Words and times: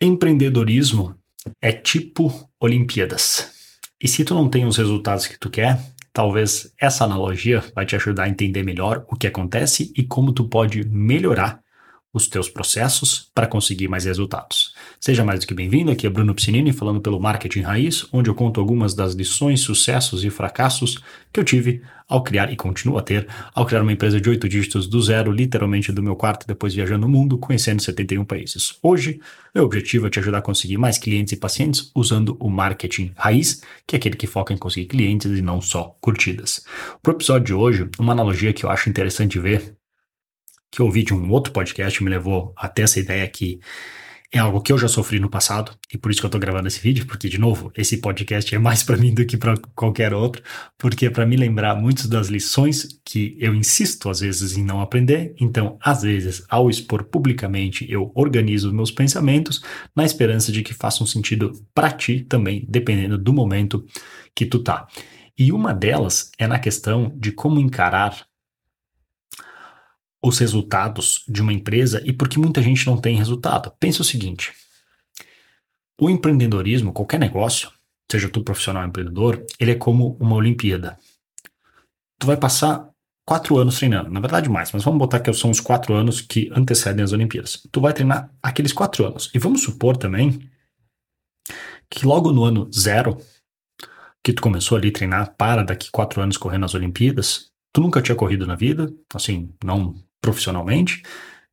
Empreendedorismo 0.00 1.16
é 1.60 1.72
tipo 1.72 2.48
Olimpíadas. 2.60 3.50
E 4.00 4.06
se 4.06 4.24
tu 4.24 4.32
não 4.32 4.48
tem 4.48 4.64
os 4.64 4.76
resultados 4.76 5.26
que 5.26 5.36
tu 5.36 5.50
quer, 5.50 5.76
talvez 6.12 6.72
essa 6.80 7.02
analogia 7.02 7.64
vai 7.74 7.84
te 7.84 7.96
ajudar 7.96 8.24
a 8.24 8.28
entender 8.28 8.62
melhor 8.62 9.04
o 9.08 9.16
que 9.16 9.26
acontece 9.26 9.92
e 9.96 10.04
como 10.04 10.32
tu 10.32 10.48
pode 10.48 10.84
melhorar 10.84 11.60
os 12.12 12.26
teus 12.26 12.48
processos 12.48 13.30
para 13.34 13.46
conseguir 13.46 13.88
mais 13.88 14.04
resultados. 14.04 14.74
Seja 14.98 15.24
mais 15.24 15.40
do 15.40 15.46
que 15.46 15.54
bem-vindo, 15.54 15.90
aqui 15.90 16.06
é 16.06 16.10
Bruno 16.10 16.34
Piscinini 16.34 16.72
falando 16.72 17.00
pelo 17.00 17.20
Marketing 17.20 17.60
Raiz, 17.60 18.06
onde 18.12 18.30
eu 18.30 18.34
conto 18.34 18.60
algumas 18.60 18.94
das 18.94 19.14
lições, 19.14 19.60
sucessos 19.60 20.24
e 20.24 20.30
fracassos 20.30 20.98
que 21.32 21.38
eu 21.38 21.44
tive 21.44 21.82
ao 22.08 22.22
criar 22.22 22.50
e 22.50 22.56
continuo 22.56 22.96
a 22.96 23.02
ter 23.02 23.28
ao 23.54 23.66
criar 23.66 23.82
uma 23.82 23.92
empresa 23.92 24.18
de 24.18 24.28
oito 24.30 24.48
dígitos 24.48 24.86
do 24.86 25.00
zero, 25.02 25.30
literalmente 25.30 25.92
do 25.92 26.02
meu 26.02 26.16
quarto, 26.16 26.46
depois 26.46 26.74
viajando 26.74 27.06
o 27.06 27.10
mundo, 27.10 27.36
conhecendo 27.36 27.82
71 27.82 28.24
países. 28.24 28.78
Hoje, 28.82 29.20
meu 29.54 29.64
objetivo 29.64 30.06
é 30.06 30.10
te 30.10 30.18
ajudar 30.18 30.38
a 30.38 30.42
conseguir 30.42 30.78
mais 30.78 30.96
clientes 30.96 31.34
e 31.34 31.36
pacientes 31.36 31.90
usando 31.94 32.36
o 32.40 32.48
Marketing 32.48 33.12
Raiz, 33.14 33.62
que 33.86 33.94
é 33.94 33.98
aquele 33.98 34.16
que 34.16 34.26
foca 34.26 34.54
em 34.54 34.56
conseguir 34.56 34.86
clientes 34.86 35.30
e 35.30 35.42
não 35.42 35.60
só 35.60 35.94
curtidas. 36.00 36.64
Para 37.02 37.12
o 37.12 37.16
episódio 37.16 37.44
de 37.44 37.54
hoje, 37.54 37.88
uma 37.98 38.12
analogia 38.12 38.54
que 38.54 38.64
eu 38.64 38.70
acho 38.70 38.88
interessante 38.88 39.38
ver 39.38 39.76
que 40.70 40.80
eu 40.80 40.86
ouvi 40.86 41.02
de 41.02 41.14
um 41.14 41.30
outro 41.30 41.52
podcast 41.52 42.02
me 42.02 42.10
levou 42.10 42.52
até 42.56 42.82
essa 42.82 43.00
ideia 43.00 43.26
que 43.28 43.60
é 44.30 44.38
algo 44.38 44.60
que 44.60 44.70
eu 44.70 44.76
já 44.76 44.88
sofri 44.88 45.18
no 45.18 45.30
passado 45.30 45.72
e 45.92 45.96
por 45.96 46.10
isso 46.10 46.20
que 46.20 46.26
eu 46.26 46.30
tô 46.30 46.38
gravando 46.38 46.68
esse 46.68 46.80
vídeo, 46.80 47.06
porque 47.06 47.30
de 47.30 47.38
novo, 47.38 47.72
esse 47.74 47.96
podcast 47.96 48.54
é 48.54 48.58
mais 48.58 48.82
para 48.82 48.96
mim 48.96 49.14
do 49.14 49.24
que 49.24 49.38
para 49.38 49.54
qualquer 49.74 50.12
outro, 50.12 50.42
porque 50.76 51.06
é 51.06 51.10
para 51.10 51.24
me 51.24 51.34
lembrar 51.34 51.74
muitas 51.74 52.06
das 52.06 52.28
lições 52.28 53.00
que 53.02 53.36
eu 53.40 53.54
insisto 53.54 54.10
às 54.10 54.20
vezes 54.20 54.56
em 54.56 54.62
não 54.62 54.82
aprender. 54.82 55.34
Então, 55.40 55.78
às 55.80 56.02
vezes, 56.02 56.44
ao 56.48 56.68
expor 56.68 57.04
publicamente, 57.04 57.90
eu 57.90 58.12
organizo 58.14 58.72
meus 58.72 58.90
pensamentos 58.90 59.62
na 59.96 60.04
esperança 60.04 60.52
de 60.52 60.62
que 60.62 60.74
façam 60.74 61.06
sentido 61.06 61.52
para 61.74 61.90
ti 61.90 62.20
também, 62.20 62.66
dependendo 62.68 63.16
do 63.16 63.32
momento 63.32 63.86
que 64.34 64.44
tu 64.44 64.58
tá. 64.58 64.86
E 65.38 65.52
uma 65.52 65.72
delas 65.72 66.32
é 66.36 66.46
na 66.46 66.58
questão 66.58 67.14
de 67.16 67.32
como 67.32 67.60
encarar 67.60 68.27
os 70.22 70.38
resultados 70.38 71.24
de 71.28 71.40
uma 71.40 71.52
empresa 71.52 72.02
e 72.04 72.12
por 72.12 72.28
que 72.28 72.38
muita 72.38 72.62
gente 72.62 72.86
não 72.86 72.96
tem 72.96 73.16
resultado. 73.16 73.72
Pensa 73.78 74.02
o 74.02 74.04
seguinte: 74.04 74.52
o 76.00 76.10
empreendedorismo, 76.10 76.92
qualquer 76.92 77.18
negócio, 77.18 77.70
seja 78.10 78.28
tu 78.28 78.42
profissional 78.42 78.82
ou 78.82 78.88
empreendedor, 78.88 79.44
ele 79.58 79.72
é 79.72 79.74
como 79.74 80.16
uma 80.20 80.36
Olimpíada. 80.36 80.98
Tu 82.18 82.26
vai 82.26 82.36
passar 82.36 82.88
quatro 83.24 83.58
anos 83.58 83.76
treinando, 83.76 84.10
na 84.10 84.20
verdade 84.20 84.48
mais, 84.48 84.72
mas 84.72 84.82
vamos 84.82 84.98
botar 84.98 85.20
que 85.20 85.32
são 85.32 85.50
os 85.50 85.60
quatro 85.60 85.94
anos 85.94 86.20
que 86.20 86.50
antecedem 86.54 87.04
as 87.04 87.12
Olimpíadas. 87.12 87.62
Tu 87.70 87.80
vai 87.80 87.92
treinar 87.92 88.32
aqueles 88.42 88.72
quatro 88.72 89.06
anos. 89.06 89.30
E 89.34 89.38
vamos 89.38 89.62
supor 89.62 89.96
também 89.96 90.50
que 91.90 92.06
logo 92.06 92.32
no 92.32 92.44
ano 92.44 92.70
zero, 92.72 93.18
que 94.22 94.32
tu 94.32 94.42
começou 94.42 94.76
ali 94.76 94.88
a 94.88 94.92
treinar 94.92 95.34
para 95.36 95.62
daqui 95.62 95.90
quatro 95.90 96.20
anos 96.20 96.36
correndo 96.36 96.64
as 96.64 96.74
Olimpíadas, 96.74 97.50
tu 97.72 97.80
nunca 97.80 98.02
tinha 98.02 98.16
corrido 98.16 98.46
na 98.46 98.54
vida, 98.54 98.92
assim, 99.14 99.54
não 99.64 99.94
profissionalmente, 100.20 101.02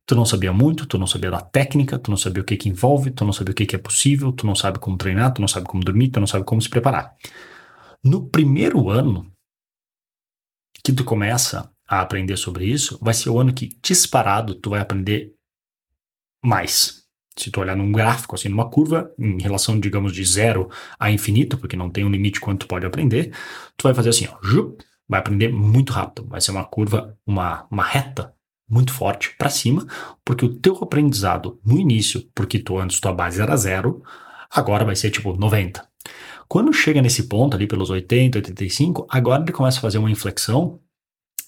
tu 0.06 0.14
não 0.14 0.24
sabia 0.24 0.52
muito, 0.52 0.86
tu 0.86 0.98
não 0.98 1.06
sabia 1.06 1.30
da 1.30 1.40
técnica, 1.40 1.98
tu 1.98 2.10
não 2.10 2.16
sabia 2.16 2.42
o 2.42 2.44
que 2.46 2.56
que 2.56 2.68
envolve, 2.68 3.10
tu 3.10 3.24
não 3.24 3.32
sabia 3.32 3.52
o 3.52 3.54
que 3.54 3.66
que 3.66 3.76
é 3.76 3.78
possível, 3.78 4.32
tu 4.32 4.46
não 4.46 4.54
sabe 4.54 4.78
como 4.78 4.96
treinar, 4.96 5.34
tu 5.34 5.40
não 5.40 5.48
sabe 5.48 5.66
como 5.66 5.84
dormir, 5.84 6.10
tu 6.10 6.20
não 6.20 6.26
sabe 6.26 6.44
como 6.44 6.62
se 6.62 6.70
preparar. 6.70 7.14
No 8.04 8.28
primeiro 8.28 8.88
ano 8.88 9.32
que 10.84 10.92
tu 10.92 11.04
começa 11.04 11.68
a 11.88 12.00
aprender 12.00 12.36
sobre 12.36 12.64
isso, 12.66 12.98
vai 13.02 13.12
ser 13.12 13.30
o 13.30 13.40
ano 13.40 13.52
que 13.52 13.76
disparado 13.82 14.54
tu 14.54 14.70
vai 14.70 14.80
aprender 14.80 15.34
mais. 16.44 17.04
Se 17.36 17.50
tu 17.50 17.60
olhar 17.60 17.76
num 17.76 17.92
gráfico, 17.92 18.34
assim, 18.34 18.48
numa 18.48 18.70
curva, 18.70 19.12
em 19.18 19.42
relação, 19.42 19.78
digamos, 19.78 20.12
de 20.12 20.24
zero 20.24 20.70
a 20.98 21.10
infinito, 21.10 21.58
porque 21.58 21.76
não 21.76 21.90
tem 21.90 22.04
um 22.04 22.08
limite 22.08 22.40
quanto 22.40 22.60
tu 22.60 22.68
pode 22.68 22.86
aprender, 22.86 23.32
tu 23.76 23.82
vai 23.82 23.94
fazer 23.94 24.10
assim, 24.10 24.26
ó, 24.28 24.38
vai 25.08 25.20
aprender 25.20 25.52
muito 25.52 25.92
rápido. 25.92 26.26
Vai 26.28 26.40
ser 26.40 26.52
uma 26.52 26.64
curva, 26.64 27.18
uma, 27.26 27.66
uma 27.70 27.84
reta 27.84 28.35
muito 28.68 28.92
forte 28.92 29.34
para 29.36 29.50
cima, 29.50 29.86
porque 30.24 30.44
o 30.44 30.54
teu 30.54 30.76
aprendizado 30.76 31.60
no 31.64 31.78
início, 31.78 32.28
porque 32.34 32.58
tu 32.58 32.78
antes 32.78 33.00
tua 33.00 33.12
base 33.12 33.40
era 33.40 33.56
zero, 33.56 34.02
agora 34.50 34.84
vai 34.84 34.96
ser 34.96 35.10
tipo 35.10 35.32
90. 35.32 35.86
Quando 36.48 36.72
chega 36.72 37.02
nesse 37.02 37.24
ponto 37.24 37.56
ali 37.56 37.66
pelos 37.66 37.90
80, 37.90 38.38
85, 38.38 39.06
agora 39.08 39.42
ele 39.42 39.52
começa 39.52 39.78
a 39.78 39.82
fazer 39.82 39.98
uma 39.98 40.10
inflexão 40.10 40.80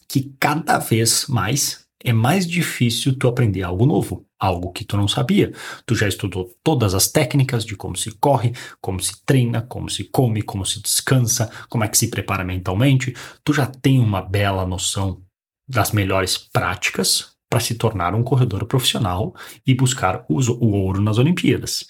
que 0.09 0.35
cada 0.41 0.79
vez 0.79 1.27
mais 1.29 1.87
é 2.03 2.13
mais 2.13 2.47
difícil 2.47 3.19
tu 3.19 3.27
aprender 3.27 3.63
algo 3.63 3.85
novo, 3.85 4.25
algo 4.39 4.73
que 4.73 4.85
tu 4.85 4.97
não 4.97 5.09
sabia. 5.09 5.53
Tu 5.85 5.97
já 5.97 6.07
estudou 6.07 6.55
todas 6.63 6.95
as 6.95 7.09
técnicas 7.09 7.65
de 7.65 7.75
como 7.77 7.97
se 7.97 8.13
corre, 8.13 8.53
como 8.81 9.01
se 9.01 9.21
treina, 9.25 9.63
como 9.63 9.91
se 9.91 10.05
come, 10.05 10.43
como 10.43 10.65
se 10.65 10.81
descansa, 10.81 11.51
como 11.69 11.83
é 11.83 11.89
que 11.89 11.99
se 11.99 12.09
prepara 12.09 12.45
mentalmente. 12.45 13.15
Tu 13.43 13.53
já 13.53 13.67
tem 13.67 13.99
uma 13.99 14.23
bela 14.23 14.65
noção 14.65 15.21
das 15.69 15.93
melhores 15.93 16.39
práticas 16.39 17.37
para 17.49 17.61
se 17.61 17.75
tornar 17.75 18.15
um 18.15 18.23
corredor 18.23 18.65
profissional 18.67 19.35
e 19.67 19.75
buscar 19.75 20.25
o, 20.29 20.37
ouro 20.67 21.01
nas 21.01 21.19
Olimpíadas. 21.19 21.87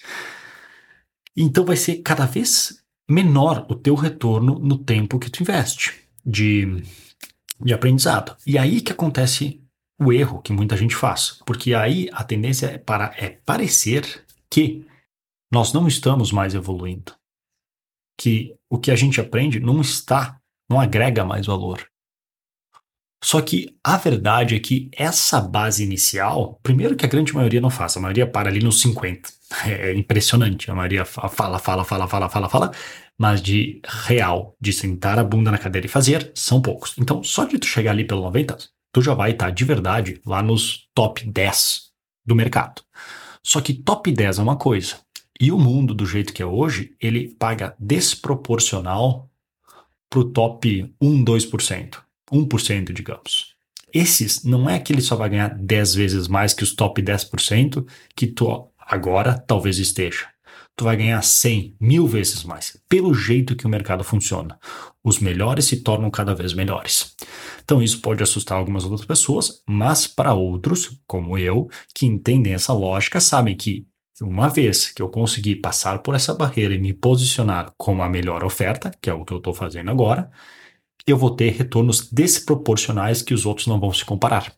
Então 1.35 1.65
vai 1.65 1.75
ser 1.75 1.97
cada 1.97 2.25
vez 2.25 2.83
menor 3.09 3.65
o 3.69 3.75
teu 3.75 3.95
retorno 3.95 4.59
no 4.59 4.77
tempo 4.77 5.19
que 5.19 5.29
tu 5.29 5.41
investe 5.41 5.93
de, 6.25 6.83
de 7.61 7.73
aprendizado. 7.73 8.35
E 8.45 8.57
aí 8.57 8.81
que 8.81 8.91
acontece 8.91 9.61
o 9.99 10.13
erro 10.13 10.41
que 10.41 10.53
muita 10.53 10.77
gente 10.77 10.95
faz, 10.95 11.39
porque 11.45 11.73
aí 11.73 12.09
a 12.13 12.23
tendência 12.23 12.67
é 12.67 12.77
para 12.77 13.13
é 13.17 13.29
parecer 13.29 14.25
que 14.49 14.85
nós 15.51 15.73
não 15.73 15.87
estamos 15.87 16.31
mais 16.31 16.55
evoluindo, 16.55 17.13
que 18.17 18.55
o 18.69 18.77
que 18.77 18.91
a 18.91 18.95
gente 18.95 19.19
aprende 19.19 19.59
não 19.59 19.81
está, 19.81 20.39
não 20.69 20.79
agrega 20.79 21.25
mais 21.25 21.47
valor. 21.47 21.85
Só 23.21 23.41
que 23.41 23.75
a 23.83 23.97
verdade 23.97 24.55
é 24.55 24.59
que 24.59 24.89
essa 24.93 25.41
base 25.41 25.83
inicial, 25.83 26.59
primeiro 26.63 26.95
que 26.95 27.05
a 27.05 27.09
grande 27.09 27.33
maioria 27.33 27.59
não 27.59 27.69
faz, 27.69 27.97
a 27.97 27.99
maioria 27.99 28.25
para 28.25 28.49
ali 28.49 28.63
nos 28.63 28.81
50. 28.81 29.29
É 29.65 29.93
impressionante, 29.93 30.69
a 30.71 30.75
maioria 30.75 31.03
fala, 31.03 31.59
fala, 31.59 31.83
fala, 31.83 32.07
fala, 32.07 32.29
fala, 32.29 32.49
fala, 32.49 32.71
mas 33.17 33.41
de 33.41 33.81
real, 34.05 34.55
de 34.61 34.71
sentar 34.71 35.19
a 35.19 35.23
bunda 35.23 35.51
na 35.51 35.57
cadeira 35.57 35.87
e 35.87 35.89
fazer, 35.89 36.31
são 36.33 36.61
poucos. 36.61 36.95
Então, 36.97 37.23
só 37.23 37.43
de 37.43 37.57
tu 37.57 37.65
chegar 37.65 37.91
ali 37.91 38.05
pelo 38.05 38.21
90, 38.21 38.57
tu 38.93 39.01
já 39.01 39.13
vai 39.13 39.31
estar 39.31 39.47
tá, 39.47 39.51
de 39.51 39.65
verdade 39.65 40.21
lá 40.25 40.41
nos 40.41 40.87
top 40.93 41.29
10 41.29 41.89
do 42.25 42.35
mercado. 42.35 42.81
Só 43.43 43.59
que 43.59 43.73
top 43.73 44.11
10 44.11 44.39
é 44.39 44.41
uma 44.41 44.55
coisa, 44.55 44.97
e 45.41 45.51
o 45.51 45.57
mundo 45.57 45.93
do 45.93 46.05
jeito 46.05 46.33
que 46.33 46.43
é 46.43 46.45
hoje, 46.45 46.95
ele 47.01 47.29
paga 47.35 47.75
desproporcional 47.79 49.29
pro 50.09 50.25
top 50.25 50.93
1, 51.01 51.23
2%. 51.23 52.08
1%, 52.31 52.93
digamos. 52.93 53.55
Esses 53.93 54.43
não 54.43 54.69
é 54.69 54.79
que 54.79 54.93
ele 54.93 55.01
só 55.01 55.15
vai 55.15 55.29
ganhar 55.29 55.49
10 55.49 55.95
vezes 55.95 56.27
mais 56.27 56.53
que 56.53 56.63
os 56.63 56.75
top 56.75 57.01
10% 57.01 57.85
que 58.15 58.27
tu 58.27 58.69
agora 58.79 59.37
talvez 59.37 59.77
esteja. 59.79 60.27
Tu 60.75 60.85
vai 60.85 60.95
ganhar 60.95 61.21
100, 61.21 61.75
mil 61.79 62.07
vezes 62.07 62.43
mais, 62.43 62.81
pelo 62.87 63.13
jeito 63.13 63.55
que 63.55 63.65
o 63.65 63.69
mercado 63.69 64.03
funciona. 64.03 64.57
Os 65.03 65.19
melhores 65.19 65.65
se 65.65 65.77
tornam 65.77 66.09
cada 66.09 66.33
vez 66.33 66.53
melhores. 66.53 67.15
Então 67.63 67.83
isso 67.83 67.99
pode 67.99 68.23
assustar 68.23 68.57
algumas 68.57 68.85
outras 68.85 69.05
pessoas, 69.05 69.61
mas 69.67 70.07
para 70.07 70.33
outros, 70.33 70.97
como 71.05 71.37
eu, 71.37 71.69
que 71.93 72.05
entendem 72.05 72.53
essa 72.53 72.71
lógica, 72.71 73.19
sabem 73.19 73.57
que 73.57 73.85
uma 74.21 74.49
vez 74.49 74.89
que 74.89 75.01
eu 75.01 75.09
conseguir 75.09 75.57
passar 75.57 75.99
por 75.99 76.15
essa 76.15 76.33
barreira 76.33 76.73
e 76.73 76.79
me 76.79 76.93
posicionar 76.93 77.73
como 77.77 78.01
a 78.01 78.09
melhor 78.09 78.43
oferta, 78.43 78.91
que 79.01 79.09
é 79.09 79.13
o 79.13 79.25
que 79.25 79.33
eu 79.33 79.37
estou 79.37 79.53
fazendo 79.53 79.91
agora, 79.91 80.31
eu 81.11 81.17
vou 81.17 81.31
ter 81.31 81.51
retornos 81.51 82.09
desproporcionais 82.11 83.21
que 83.21 83.33
os 83.33 83.45
outros 83.45 83.67
não 83.67 83.79
vão 83.79 83.93
se 83.93 84.05
comparar. 84.05 84.53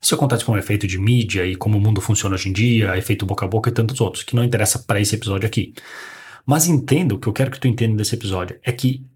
Isso 0.00 0.14
acontece 0.14 0.44
com 0.44 0.52
o 0.52 0.58
efeito 0.58 0.86
de 0.86 0.98
mídia 0.98 1.46
e 1.46 1.54
como 1.54 1.76
o 1.76 1.80
mundo 1.80 2.00
funciona 2.00 2.34
hoje 2.34 2.48
em 2.48 2.52
dia, 2.52 2.96
efeito 2.96 3.26
boca 3.26 3.44
a 3.44 3.48
boca 3.48 3.68
e 3.68 3.72
tantos 3.72 4.00
outros, 4.00 4.22
que 4.22 4.34
não 4.34 4.42
interessa 4.42 4.78
para 4.78 5.00
esse 5.00 5.14
episódio 5.14 5.46
aqui. 5.46 5.74
Mas 6.46 6.66
entenda, 6.66 7.14
o 7.14 7.18
que 7.18 7.26
eu 7.26 7.32
quero 7.32 7.50
que 7.50 7.60
tu 7.60 7.68
entenda 7.68 7.96
desse 7.96 8.14
episódio 8.14 8.58
é 8.62 8.72
que 8.72 9.06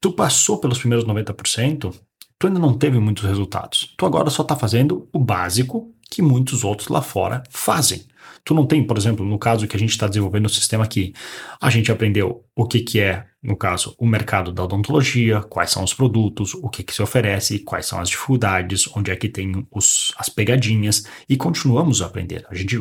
tu 0.00 0.12
passou 0.12 0.58
pelos 0.58 0.78
primeiros 0.78 1.06
90%, 1.06 1.94
tu 2.38 2.46
ainda 2.46 2.58
não 2.58 2.76
teve 2.76 2.98
muitos 2.98 3.24
resultados. 3.24 3.94
Tu 3.96 4.06
agora 4.06 4.30
só 4.30 4.42
está 4.42 4.56
fazendo 4.56 5.08
o 5.12 5.18
básico 5.18 5.94
que 6.10 6.22
muitos 6.22 6.64
outros 6.64 6.88
lá 6.88 7.02
fora 7.02 7.42
fazem. 7.50 8.04
Tu 8.44 8.52
não 8.52 8.66
tem, 8.66 8.84
por 8.84 8.98
exemplo, 8.98 9.24
no 9.24 9.38
caso 9.38 9.66
que 9.66 9.74
a 9.74 9.78
gente 9.78 9.90
está 9.90 10.06
desenvolvendo 10.06 10.46
o 10.46 10.50
sistema 10.50 10.84
aqui, 10.84 11.14
a 11.60 11.70
gente 11.70 11.90
aprendeu 11.90 12.44
o 12.54 12.66
que, 12.66 12.80
que 12.80 13.00
é, 13.00 13.24
no 13.42 13.56
caso, 13.56 13.94
o 13.98 14.06
mercado 14.06 14.52
da 14.52 14.62
odontologia, 14.62 15.40
quais 15.40 15.70
são 15.70 15.82
os 15.82 15.94
produtos, 15.94 16.52
o 16.54 16.68
que, 16.68 16.82
que 16.82 16.92
se 16.92 17.02
oferece, 17.02 17.60
quais 17.60 17.86
são 17.86 17.98
as 17.98 18.10
dificuldades, 18.10 18.86
onde 18.94 19.10
é 19.10 19.16
que 19.16 19.30
tem 19.30 19.66
os, 19.70 20.12
as 20.18 20.28
pegadinhas, 20.28 21.06
e 21.26 21.38
continuamos 21.38 22.02
a 22.02 22.06
aprender. 22.06 22.44
A 22.50 22.54
gente 22.54 22.78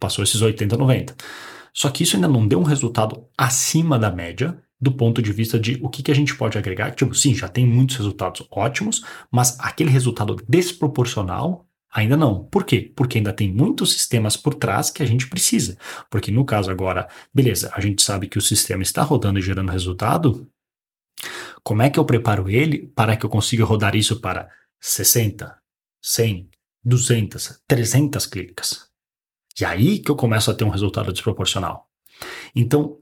passou 0.00 0.24
esses 0.24 0.42
80, 0.42 0.76
90. 0.76 1.14
Só 1.72 1.90
que 1.90 2.02
isso 2.02 2.16
ainda 2.16 2.28
não 2.28 2.46
deu 2.46 2.58
um 2.58 2.64
resultado 2.64 3.24
acima 3.38 3.98
da 3.98 4.10
média 4.10 4.58
do 4.80 4.92
ponto 4.92 5.22
de 5.22 5.32
vista 5.32 5.58
de 5.58 5.78
o 5.82 5.88
que, 5.88 6.02
que 6.02 6.10
a 6.10 6.14
gente 6.14 6.36
pode 6.36 6.58
agregar. 6.58 6.90
Tipo, 6.90 7.14
sim, 7.14 7.34
já 7.34 7.48
tem 7.48 7.66
muitos 7.66 7.96
resultados 7.96 8.46
ótimos, 8.50 9.02
mas 9.30 9.58
aquele 9.60 9.90
resultado 9.90 10.36
desproporcional 10.48 11.66
Ainda 11.94 12.16
não. 12.16 12.44
Por 12.46 12.64
quê? 12.64 12.92
Porque 12.96 13.18
ainda 13.18 13.32
tem 13.32 13.52
muitos 13.52 13.92
sistemas 13.92 14.36
por 14.36 14.54
trás 14.54 14.90
que 14.90 15.00
a 15.00 15.06
gente 15.06 15.28
precisa. 15.28 15.78
Porque 16.10 16.32
no 16.32 16.44
caso 16.44 16.68
agora, 16.68 17.08
beleza, 17.32 17.70
a 17.72 17.80
gente 17.80 18.02
sabe 18.02 18.26
que 18.26 18.36
o 18.36 18.42
sistema 18.42 18.82
está 18.82 19.02
rodando 19.04 19.38
e 19.38 19.42
gerando 19.42 19.70
resultado. 19.70 20.50
Como 21.62 21.82
é 21.82 21.88
que 21.88 21.98
eu 21.98 22.04
preparo 22.04 22.50
ele 22.50 22.88
para 22.88 23.16
que 23.16 23.24
eu 23.24 23.30
consiga 23.30 23.64
rodar 23.64 23.94
isso 23.94 24.20
para 24.20 24.50
60, 24.80 25.56
100, 26.02 26.50
200, 26.84 27.62
300 27.68 28.26
clínicas? 28.26 28.88
E 29.58 29.64
aí 29.64 30.00
que 30.00 30.10
eu 30.10 30.16
começo 30.16 30.50
a 30.50 30.54
ter 30.54 30.64
um 30.64 30.70
resultado 30.70 31.12
desproporcional. 31.12 31.88
Então, 32.56 32.98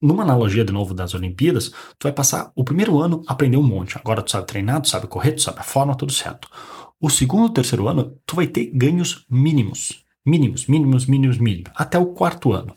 numa 0.00 0.22
analogia 0.22 0.64
de 0.64 0.72
novo 0.72 0.92
das 0.92 1.14
Olimpíadas, 1.14 1.70
tu 1.98 2.04
vai 2.04 2.12
passar 2.12 2.52
o 2.54 2.64
primeiro 2.64 2.98
ano 3.00 3.22
aprender 3.26 3.56
um 3.56 3.62
monte. 3.62 3.96
Agora 3.96 4.22
tu 4.22 4.30
sabe 4.30 4.46
treinar, 4.46 4.82
tu 4.82 4.88
sabe 4.88 5.06
correr, 5.06 5.32
tu 5.32 5.42
sabe 5.42 5.60
a 5.60 5.62
forma, 5.62 5.96
tudo 5.96 6.12
certo. 6.12 6.50
O 7.00 7.08
segundo 7.08 7.48
terceiro 7.48 7.88
ano, 7.88 8.18
tu 8.26 8.36
vai 8.36 8.46
ter 8.46 8.66
ganhos 8.66 9.24
mínimos. 9.30 10.04
Mínimos, 10.24 10.66
mínimos, 10.66 11.06
mínimos, 11.06 11.38
mínimos. 11.38 11.72
Até 11.74 11.98
o 11.98 12.12
quarto 12.12 12.52
ano. 12.52 12.76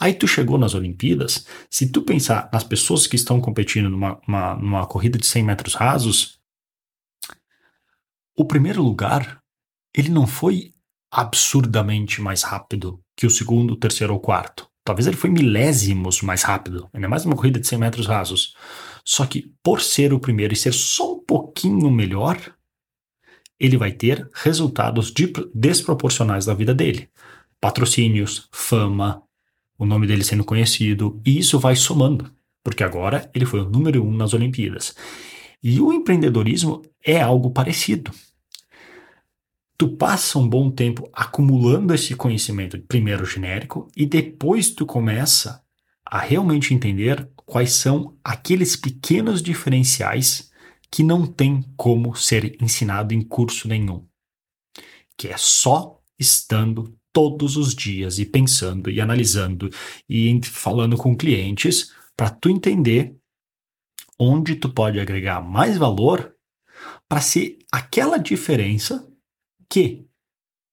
Aí 0.00 0.14
tu 0.14 0.26
chegou 0.26 0.56
nas 0.56 0.74
Olimpíadas, 0.74 1.46
se 1.68 1.92
tu 1.92 2.00
pensar 2.00 2.48
nas 2.50 2.64
pessoas 2.64 3.06
que 3.06 3.16
estão 3.16 3.40
competindo 3.42 3.90
numa, 3.90 4.18
uma, 4.26 4.54
numa 4.54 4.86
corrida 4.86 5.18
de 5.18 5.26
100 5.26 5.42
metros 5.42 5.74
rasos, 5.74 6.40
o 8.34 8.46
primeiro 8.46 8.82
lugar, 8.82 9.42
ele 9.94 10.08
não 10.08 10.26
foi 10.26 10.72
absurdamente 11.10 12.22
mais 12.22 12.42
rápido 12.42 13.00
que 13.14 13.26
o 13.26 13.30
segundo, 13.30 13.76
terceiro 13.76 14.14
ou 14.14 14.20
quarto. 14.20 14.66
Talvez 14.82 15.06
ele 15.06 15.16
foi 15.16 15.28
milésimos 15.28 16.22
mais 16.22 16.42
rápido, 16.42 16.88
ainda 16.94 17.08
mais 17.08 17.24
numa 17.24 17.36
corrida 17.36 17.60
de 17.60 17.66
100 17.66 17.78
metros 17.78 18.06
rasos. 18.06 18.54
Só 19.04 19.26
que 19.26 19.52
por 19.62 19.82
ser 19.82 20.14
o 20.14 20.20
primeiro 20.20 20.54
e 20.54 20.56
ser 20.56 20.72
só 20.72 21.14
um 21.14 21.24
pouquinho 21.24 21.90
melhor, 21.90 22.38
ele 23.58 23.76
vai 23.76 23.92
ter 23.92 24.28
resultados 24.34 25.12
desproporcionais 25.54 26.44
da 26.44 26.54
vida 26.54 26.74
dele. 26.74 27.08
Patrocínios, 27.60 28.48
fama, 28.52 29.22
o 29.78 29.84
nome 29.84 30.06
dele 30.06 30.24
sendo 30.24 30.44
conhecido, 30.44 31.20
e 31.24 31.38
isso 31.38 31.58
vai 31.58 31.74
somando, 31.76 32.30
porque 32.62 32.84
agora 32.84 33.30
ele 33.34 33.46
foi 33.46 33.60
o 33.60 33.68
número 33.68 34.04
um 34.04 34.16
nas 34.16 34.34
Olimpíadas. 34.34 34.94
E 35.62 35.80
o 35.80 35.92
empreendedorismo 35.92 36.82
é 37.04 37.20
algo 37.20 37.50
parecido 37.50 38.12
tu 39.78 39.88
passa 39.88 40.40
um 40.40 40.48
bom 40.48 40.68
tempo 40.72 41.08
acumulando 41.12 41.94
esse 41.94 42.16
conhecimento, 42.16 42.76
primeiro 42.80 43.24
genérico, 43.24 43.88
e 43.96 44.04
depois 44.04 44.70
tu 44.70 44.84
começa 44.84 45.62
a 46.04 46.18
realmente 46.18 46.74
entender 46.74 47.30
quais 47.46 47.74
são 47.74 48.16
aqueles 48.24 48.74
pequenos 48.74 49.40
diferenciais 49.40 50.50
que 50.90 51.02
não 51.02 51.26
tem 51.26 51.62
como 51.76 52.14
ser 52.14 52.60
ensinado 52.62 53.12
em 53.14 53.22
curso 53.22 53.68
nenhum. 53.68 54.06
Que 55.16 55.28
é 55.28 55.36
só 55.36 56.00
estando 56.18 56.96
todos 57.12 57.56
os 57.56 57.74
dias 57.74 58.18
e 58.18 58.26
pensando 58.26 58.90
e 58.90 59.00
analisando 59.00 59.70
e 60.08 60.40
falando 60.44 60.96
com 60.96 61.16
clientes 61.16 61.92
para 62.16 62.30
tu 62.30 62.48
entender 62.48 63.16
onde 64.18 64.56
tu 64.56 64.68
pode 64.68 64.98
agregar 64.98 65.40
mais 65.40 65.76
valor 65.76 66.34
para 67.08 67.20
ser 67.20 67.58
aquela 67.72 68.18
diferença 68.18 69.08
que 69.68 70.06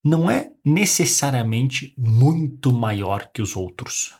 não 0.03 0.29
é 0.29 0.51
necessariamente 0.63 1.93
muito 1.97 2.71
maior 2.71 3.29
que 3.33 3.41
os 3.41 3.55
outros, 3.55 4.13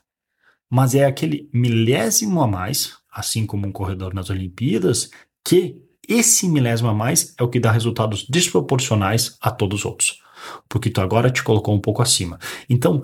mas 0.70 0.96
é 0.96 1.06
aquele 1.06 1.50
milésimo 1.54 2.42
a 2.42 2.48
mais, 2.48 2.98
assim 3.12 3.46
como 3.46 3.68
um 3.68 3.72
corredor 3.72 4.14
nas 4.14 4.30
Olimpíadas, 4.30 5.12
que 5.44 5.80
esse 6.08 6.48
milésimo 6.48 6.90
a 6.90 6.94
mais 6.94 7.34
é 7.40 7.44
o 7.44 7.50
que 7.50 7.60
dá 7.60 7.72
resultados 7.72 8.26
desproporcionais 8.30 9.38
a 9.42 9.52
todos 9.52 9.80
os 9.80 9.86
outros. 9.86 10.22
Porque 10.70 10.90
tu 10.90 11.02
agora 11.02 11.32
te 11.32 11.44
colocou 11.44 11.74
um 11.74 11.80
pouco 11.80 12.02
acima. 12.02 12.40
Então, 12.70 13.02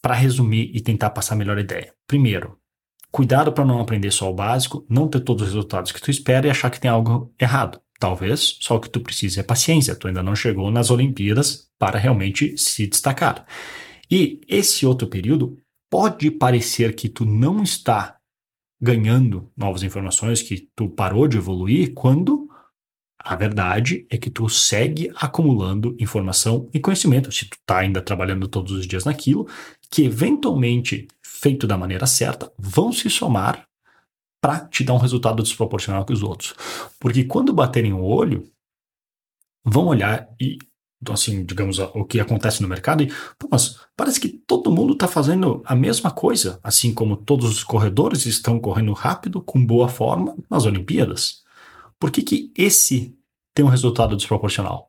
para 0.00 0.14
resumir 0.14 0.70
e 0.74 0.80
tentar 0.80 1.10
passar 1.10 1.34
a 1.34 1.38
melhor 1.38 1.58
ideia. 1.58 1.92
Primeiro, 2.06 2.58
cuidado 3.10 3.52
para 3.52 3.64
não 3.64 3.80
aprender 3.80 4.10
só 4.10 4.30
o 4.30 4.34
básico, 4.34 4.86
não 4.88 5.08
ter 5.08 5.20
todos 5.20 5.42
os 5.42 5.48
resultados 5.48 5.92
que 5.92 6.00
tu 6.00 6.10
espera 6.10 6.46
e 6.46 6.50
achar 6.50 6.70
que 6.70 6.80
tem 6.80 6.90
algo 6.90 7.32
errado. 7.38 7.80
Talvez 7.98 8.58
só 8.60 8.76
o 8.76 8.80
que 8.80 8.88
tu 8.88 9.00
precisa 9.00 9.40
é 9.40 9.42
paciência, 9.42 9.96
tu 9.96 10.06
ainda 10.06 10.22
não 10.22 10.36
chegou 10.36 10.70
nas 10.70 10.90
Olimpíadas 10.90 11.68
para 11.78 11.98
realmente 11.98 12.56
se 12.56 12.86
destacar. 12.86 13.44
E 14.10 14.40
esse 14.48 14.86
outro 14.86 15.08
período 15.08 15.58
pode 15.90 16.30
parecer 16.30 16.94
que 16.94 17.08
tu 17.08 17.24
não 17.24 17.62
está 17.62 18.17
ganhando 18.80 19.50
novas 19.56 19.82
informações, 19.82 20.42
que 20.42 20.68
tu 20.74 20.88
parou 20.88 21.26
de 21.26 21.36
evoluir, 21.36 21.92
quando 21.94 22.48
a 23.18 23.34
verdade 23.34 24.06
é 24.08 24.16
que 24.16 24.30
tu 24.30 24.48
segue 24.48 25.10
acumulando 25.16 25.96
informação 25.98 26.68
e 26.72 26.78
conhecimento. 26.78 27.32
Se 27.32 27.46
tu 27.46 27.56
está 27.56 27.78
ainda 27.78 28.00
trabalhando 28.00 28.46
todos 28.46 28.72
os 28.72 28.86
dias 28.86 29.04
naquilo, 29.04 29.48
que 29.90 30.04
eventualmente, 30.04 31.08
feito 31.22 31.66
da 31.66 31.76
maneira 31.76 32.06
certa, 32.06 32.52
vão 32.56 32.92
se 32.92 33.10
somar 33.10 33.66
para 34.40 34.60
te 34.60 34.84
dar 34.84 34.94
um 34.94 34.98
resultado 34.98 35.42
desproporcional 35.42 36.04
que 36.04 36.12
os 36.12 36.22
outros. 36.22 36.54
Porque 37.00 37.24
quando 37.24 37.52
baterem 37.52 37.92
o 37.92 38.02
olho, 38.02 38.48
vão 39.64 39.86
olhar 39.86 40.28
e, 40.40 40.58
assim, 41.10 41.44
digamos, 41.44 41.78
o 41.78 42.04
que 42.04 42.20
acontece 42.20 42.60
no 42.62 42.68
mercado 42.68 43.02
e, 43.02 43.12
pô, 43.38 43.48
mas 43.50 43.80
parece 43.96 44.20
que 44.20 44.28
todo 44.28 44.70
mundo 44.70 44.94
está 44.94 45.06
fazendo 45.06 45.62
a 45.64 45.74
mesma 45.74 46.10
coisa, 46.10 46.58
assim 46.62 46.92
como 46.92 47.16
todos 47.16 47.50
os 47.50 47.64
corredores 47.64 48.26
estão 48.26 48.58
correndo 48.58 48.92
rápido, 48.92 49.40
com 49.40 49.64
boa 49.64 49.88
forma, 49.88 50.36
nas 50.50 50.66
Olimpíadas. 50.66 51.42
Por 51.98 52.10
que, 52.10 52.22
que 52.22 52.52
esse 52.56 53.16
tem 53.54 53.64
um 53.64 53.68
resultado 53.68 54.16
desproporcional? 54.16 54.87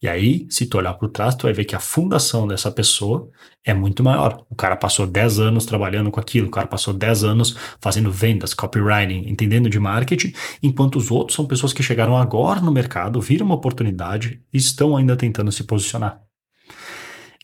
E 0.00 0.06
aí, 0.06 0.46
se 0.48 0.66
tu 0.66 0.78
olhar 0.78 0.94
por 0.94 1.08
trás, 1.10 1.34
tu 1.34 1.42
vai 1.42 1.52
ver 1.52 1.64
que 1.64 1.74
a 1.74 1.80
fundação 1.80 2.46
dessa 2.46 2.70
pessoa 2.70 3.28
é 3.64 3.74
muito 3.74 4.02
maior. 4.04 4.44
O 4.48 4.54
cara 4.54 4.76
passou 4.76 5.06
10 5.06 5.40
anos 5.40 5.66
trabalhando 5.66 6.08
com 6.10 6.20
aquilo, 6.20 6.46
o 6.46 6.50
cara 6.50 6.68
passou 6.68 6.94
10 6.94 7.24
anos 7.24 7.56
fazendo 7.80 8.10
vendas, 8.10 8.54
copywriting, 8.54 9.28
entendendo 9.28 9.68
de 9.68 9.80
marketing, 9.80 10.32
enquanto 10.62 10.96
os 10.96 11.10
outros 11.10 11.34
são 11.34 11.46
pessoas 11.46 11.72
que 11.72 11.82
chegaram 11.82 12.16
agora 12.16 12.60
no 12.60 12.70
mercado, 12.70 13.20
viram 13.20 13.46
uma 13.46 13.56
oportunidade 13.56 14.40
e 14.52 14.56
estão 14.56 14.96
ainda 14.96 15.16
tentando 15.16 15.50
se 15.50 15.64
posicionar. 15.64 16.22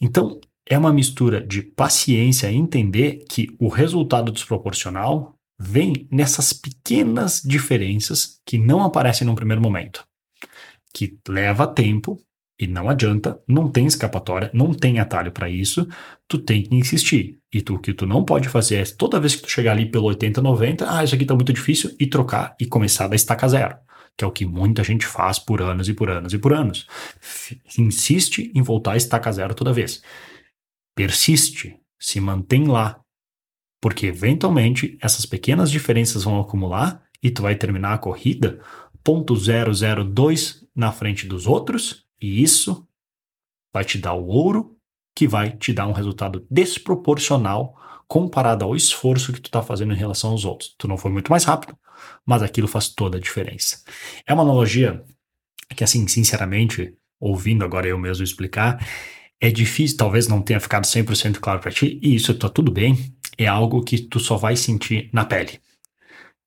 Então, 0.01 0.41
é 0.67 0.79
uma 0.79 0.93
mistura 0.93 1.45
de 1.45 1.61
paciência 1.61 2.51
e 2.51 2.57
entender 2.57 3.25
que 3.29 3.49
o 3.59 3.69
resultado 3.69 4.31
desproporcional 4.31 5.35
vem 5.59 6.07
nessas 6.11 6.53
pequenas 6.53 7.43
diferenças 7.45 8.41
que 8.47 8.59
não 8.59 8.83
aparecem 8.83 9.27
no 9.27 9.35
primeiro 9.35 9.61
momento, 9.61 10.07
que 10.93 11.19
leva 11.29 11.67
tempo 11.67 12.19
e 12.59 12.67
não 12.67 12.89
adianta, 12.89 13.41
não 13.49 13.69
tem 13.69 13.87
escapatória, 13.87 14.51
não 14.55 14.73
tem 14.73 15.01
atalho 15.01 15.33
para 15.33 15.51
isso, 15.51 15.89
tu 16.29 16.39
tem 16.39 16.63
que 16.63 16.75
insistir. 16.75 17.39
E 17.53 17.61
tu, 17.61 17.75
o 17.75 17.79
que 17.79 17.93
tu 17.93 18.07
não 18.07 18.25
pode 18.25 18.49
fazer 18.49 18.77
é, 18.77 18.85
toda 18.85 19.19
vez 19.19 19.35
que 19.35 19.43
tu 19.43 19.51
chegar 19.51 19.73
ali 19.73 19.87
pelo 19.87 20.05
80, 20.05 20.41
90, 20.41 20.87
ah, 20.89 21.03
isso 21.03 21.15
aqui 21.15 21.25
tá 21.25 21.35
muito 21.35 21.53
difícil, 21.53 21.95
e 21.99 22.07
trocar 22.07 22.55
e 22.61 22.67
começar 22.67 23.09
da 23.09 23.17
estaca 23.17 23.49
zero. 23.49 23.77
Que 24.17 24.25
é 24.25 24.29
o 24.29 24.31
que 24.31 24.47
muita 24.47 24.85
gente 24.85 25.05
faz 25.05 25.41
por 25.41 25.61
anos 25.61 25.89
e 25.89 25.95
por 25.95 26.09
anos 26.09 26.33
e 26.33 26.39
por 26.39 26.53
anos. 26.53 26.87
Insiste 27.77 28.53
em 28.55 28.63
voltar 28.63 28.93
a 28.93 28.97
estaca 28.97 29.33
zero 29.33 29.55
toda 29.55 29.73
vez. 29.73 30.01
Persiste, 30.95 31.77
se 31.99 32.21
mantém 32.21 32.69
lá. 32.69 33.01
Porque 33.81 34.07
eventualmente 34.07 34.97
essas 35.03 35.27
pequenas 35.27 35.71
diferenças 35.71 36.23
vão 36.23 36.41
acumular 36.41 37.03
e 37.21 37.31
tu 37.31 37.43
vai 37.43 37.57
terminar 37.57 37.95
a 37.95 37.99
corrida 37.99 38.61
ponto 39.03 39.35
.002 39.35 40.65
na 40.75 40.91
frente 40.91 41.27
dos 41.27 41.47
outros 41.47 42.04
e 42.21 42.43
isso 42.43 42.87
vai 43.73 43.85
te 43.85 43.99
dar 43.99 44.15
o 44.15 44.27
ouro 44.27 44.77
que 45.15 45.29
vai 45.29 45.57
te 45.57 45.73
dar 45.73 45.87
um 45.87 45.93
resultado 45.93 46.47
desproporcional 46.51 47.77
comparado 48.07 48.65
ao 48.65 48.77
esforço 48.77 49.33
que 49.33 49.41
tu 49.41 49.47
está 49.47 49.63
fazendo 49.63 49.93
em 49.93 49.97
relação 49.97 50.31
aos 50.31 50.45
outros. 50.45 50.75
Tu 50.77 50.87
não 50.87 50.97
foi 50.97 51.11
muito 51.11 51.31
mais 51.31 51.45
rápido, 51.45 51.77
mas 52.25 52.43
aquilo 52.43 52.69
faz 52.69 52.89
toda 52.89 53.17
a 53.17 53.21
diferença. 53.21 53.83
É 54.27 54.35
uma 54.35 54.43
analogia 54.43 55.05
que, 55.75 55.85
assim, 55.85 56.07
sinceramente, 56.07 56.95
ouvindo 57.19 57.65
agora 57.65 57.87
eu 57.87 57.99
mesmo 57.99 58.25
explicar, 58.25 58.85
é 59.41 59.51
difícil, 59.51 59.97
talvez 59.97 60.29
não 60.29 60.43
tenha 60.43 60.61
ficado 60.61 60.85
100% 60.85 61.39
claro 61.39 61.61
para 61.61 61.71
ti, 61.71 61.99
e 62.03 62.15
isso 62.15 62.33
está 62.33 62.49
tudo 62.49 62.71
bem, 62.71 63.15
é 63.37 63.47
algo 63.47 63.83
que 63.83 63.99
tu 63.99 64.21
só 64.21 64.37
vai 64.37 64.57
sentir 64.57 65.11
na 65.13 65.25
pele. 65.25 65.61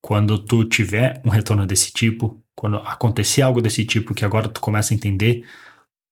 Quando 0.01 0.39
tu 0.39 0.63
tiver 0.63 1.21
um 1.25 1.29
retorno 1.29 1.65
desse 1.65 1.91
tipo, 1.91 2.41
quando 2.57 2.77
acontecer 2.77 3.43
algo 3.43 3.61
desse 3.61 3.85
tipo 3.85 4.15
que 4.15 4.25
agora 4.25 4.49
tu 4.49 4.59
começa 4.59 4.93
a 4.93 4.95
entender 4.95 5.45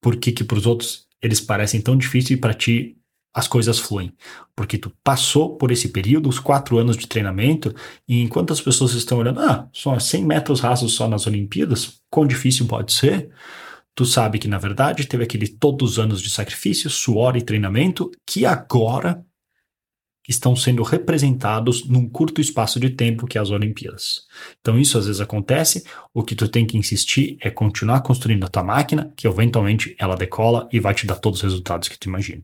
por 0.02 0.16
que 0.18 0.32
que 0.32 0.44
para 0.44 0.58
os 0.58 0.68
outros 0.68 1.08
eles 1.22 1.42
parecem 1.42 1.82
tão 1.82 1.98
difíceis 1.98 2.38
e 2.38 2.38
para 2.38 2.54
ti 2.54 2.98
as 3.34 3.48
coisas 3.48 3.80
fluem. 3.80 4.14
Porque 4.56 4.78
tu 4.78 4.92
passou 5.04 5.58
por 5.58 5.72
esse 5.72 5.90
período, 5.90 6.30
os 6.30 6.40
quatro 6.40 6.78
anos 6.78 6.96
de 6.96 7.08
treinamento, 7.08 7.74
e 8.08 8.22
enquanto 8.22 8.54
as 8.54 8.62
pessoas 8.62 8.94
estão 8.94 9.18
olhando, 9.18 9.42
ah, 9.42 9.68
são 9.74 10.00
100 10.00 10.24
metros 10.24 10.62
rasos 10.62 10.94
só 10.94 11.08
nas 11.10 11.28
Olimpíadas, 11.28 12.00
quão 12.10 12.26
difícil 12.26 12.66
pode 12.66 12.94
ser? 12.94 13.30
Tu 13.94 14.06
sabe 14.06 14.40
que, 14.40 14.48
na 14.48 14.58
verdade, 14.58 15.06
teve 15.06 15.24
aquele 15.24 15.48
todos 15.48 15.94
os 15.94 16.00
anos 16.00 16.22
de 16.22 16.30
sacrifício, 16.30 16.90
suor 16.90 17.36
e 17.36 17.42
treinamento, 17.42 18.12
que 18.26 18.46
agora 18.46 19.26
estão 20.28 20.56
sendo 20.56 20.84
representados 20.84 21.88
num 21.88 22.10
curto 22.10 22.42
espaço 22.42 22.80
de 22.80 22.90
tempo 22.90 23.28
que 23.28 23.38
é 23.38 23.42
as 23.42 23.52
Olimpíadas. 23.52 24.24
Então 24.60 24.80
isso 24.80 24.98
às 24.98 25.06
vezes 25.06 25.22
acontece, 25.22 25.86
o 26.14 26.24
que 26.24 26.36
tu 26.36 26.48
tem 26.48 26.66
que 26.66 26.78
insistir 26.78 27.38
é 27.42 27.50
continuar 27.50 28.02
construindo 28.02 28.44
a 28.46 28.50
tua 28.50 28.64
máquina, 28.64 29.14
que 29.16 29.28
eventualmente 29.28 29.96
ela 30.00 30.16
decola 30.16 30.68
e 30.72 30.80
vai 30.80 30.94
te 30.94 31.06
dar 31.06 31.16
todos 31.16 31.40
os 31.40 31.44
resultados 31.44 31.88
que 31.88 31.98
tu 31.98 32.10
imagina. 32.10 32.44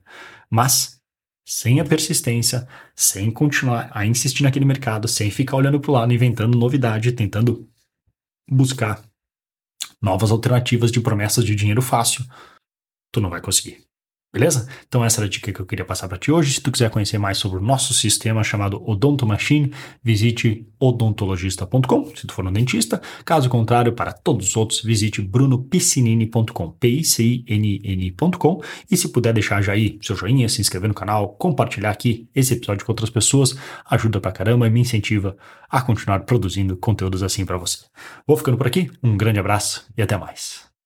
Mas 0.50 1.02
sem 1.46 1.80
a 1.80 1.86
persistência, 1.86 2.68
sem 2.96 3.32
continuar 3.32 3.90
a 3.94 4.06
insistir 4.06 4.44
naquele 4.44 4.66
mercado, 4.66 5.08
sem 5.08 5.32
ficar 5.32 5.58
olhando 5.58 5.80
para 5.80 5.92
o 5.92 5.94
lado, 5.94 6.14
inventando 6.14 6.58
novidade, 6.58 7.12
tentando 7.12 7.68
buscar 8.50 9.04
novas 10.02 10.32
alternativas 10.32 10.92
de 10.92 11.02
promessas 11.02 11.44
de 11.44 11.56
dinheiro 11.56 11.82
fácil, 11.82 12.26
tu 13.12 13.20
não 13.20 13.30
vai 13.30 13.42
conseguir. 13.42 13.91
Beleza? 14.34 14.66
Então 14.88 15.04
essa 15.04 15.20
era 15.20 15.26
a 15.26 15.30
dica 15.30 15.52
que 15.52 15.60
eu 15.60 15.66
queria 15.66 15.84
passar 15.84 16.08
para 16.08 16.18
ti 16.18 16.32
hoje. 16.32 16.54
Se 16.54 16.62
tu 16.62 16.72
quiser 16.72 16.90
conhecer 16.90 17.18
mais 17.18 17.38
sobre 17.38 17.58
o 17.60 17.62
nosso 17.62 17.94
sistema 17.94 18.44
chamado 18.46 18.82
Odonto 18.90 19.26
Machine, 19.26 19.74
visite 20.02 20.66
odontologista.com, 20.80 22.16
se 22.16 22.26
tu 22.26 22.34
for 22.34 22.48
um 22.48 22.52
dentista. 22.52 23.02
Caso 23.26 23.50
contrário, 23.50 23.92
para 23.92 24.14
todos 24.14 24.48
os 24.48 24.56
outros, 24.56 24.82
visite 24.82 25.22
brunopiscinini.com, 25.22 26.72
p 26.72 26.88
i 26.88 27.04
c 27.04 27.24
i 27.24 27.46
n 27.46 27.82
n.com. 27.84 28.62
E 28.90 28.96
se 28.96 29.10
puder 29.10 29.34
deixar 29.34 29.62
já 29.62 29.74
aí 29.74 30.00
seu 30.02 30.16
joinha, 30.16 30.48
se 30.48 30.62
inscrever 30.62 30.88
no 30.88 30.96
canal, 30.96 31.36
compartilhar 31.36 31.90
aqui 31.90 32.30
esse 32.34 32.54
episódio 32.54 32.86
com 32.86 32.94
outras 32.94 33.10
pessoas, 33.10 33.58
ajuda 33.90 34.22
pra 34.22 34.32
caramba 34.32 34.66
e 34.66 34.70
me 34.70 34.80
incentiva 34.80 35.36
a 35.70 35.82
continuar 35.82 36.22
produzindo 36.22 36.78
conteúdos 36.78 37.22
assim 37.22 37.46
para 37.46 37.58
você. 37.58 37.80
Vou 38.26 38.38
ficando 38.38 38.58
por 38.58 38.68
aqui, 38.68 38.90
um 39.04 39.18
grande 39.18 39.40
abraço 39.40 39.86
e 39.98 40.02
até 40.02 40.18
mais. 40.18 40.71